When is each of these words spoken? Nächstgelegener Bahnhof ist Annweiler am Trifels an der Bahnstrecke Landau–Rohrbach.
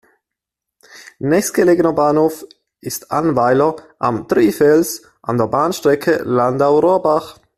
Nächstgelegener 1.19 1.93
Bahnhof 1.93 2.43
ist 2.79 3.11
Annweiler 3.11 3.75
am 3.99 4.27
Trifels 4.27 5.03
an 5.21 5.37
der 5.37 5.45
Bahnstrecke 5.45 6.23
Landau–Rohrbach. 6.23 7.37